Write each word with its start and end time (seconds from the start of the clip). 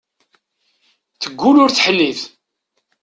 Teggull 1.21 1.57
ur 1.63 1.71
teḥnit. 1.71 2.21